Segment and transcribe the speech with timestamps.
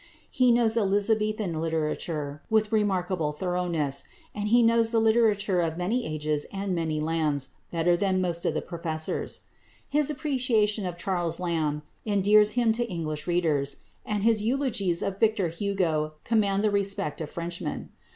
[0.31, 6.47] He knows Elizabethan literature with remarkable thoroughness, and he knows the literature of many ages
[6.51, 9.41] and many lands better than most of the professors.
[9.87, 15.49] His appreciation of Charles Lamb endears him to English readers, and his eulogies of Victor
[15.49, 17.89] Hugo command the respect of Frenchmen.